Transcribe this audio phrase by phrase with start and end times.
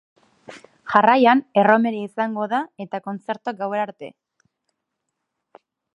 [0.93, 4.11] Jarraian, erromeria izango da eta kontzertuak gauera arte.